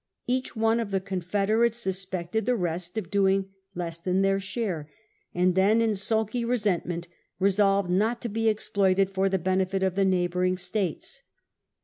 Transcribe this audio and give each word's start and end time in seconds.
Each 0.25 0.55
one 0.55 0.79
of 0.79 0.89
the 0.89 0.99
confederates 0.99 1.77
suspected 1.77 2.47
the 2.47 2.55
rest 2.55 2.97
of 2.97 3.11
doing 3.11 3.51
less 3.75 3.99
than 3.99 4.23
their 4.23 4.39
share, 4.39 4.89
and 5.31 5.53
then, 5.53 5.79
in 5.79 5.93
sulky 5.93 6.43
resentment, 6.43 7.07
resolved 7.37 7.91
not 7.91 8.19
to 8.21 8.27
be 8.29 8.49
exploited 8.49 9.11
for 9.11 9.29
the 9.29 9.37
benefit 9.37 9.83
of 9.83 9.93
the 9.93 10.03
neighbouring 10.03 10.57
states. 10.57 11.21